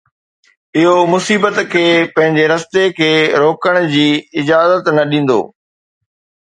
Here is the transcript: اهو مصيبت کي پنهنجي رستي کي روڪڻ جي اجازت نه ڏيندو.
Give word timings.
اهو 0.81 0.95
مصيبت 1.11 1.59
کي 1.73 1.83
پنهنجي 2.15 2.45
رستي 2.53 2.85
کي 3.01 3.11
روڪڻ 3.45 3.79
جي 3.95 4.05
اجازت 4.45 4.83
نه 4.99 5.03
ڏيندو. 5.13 5.41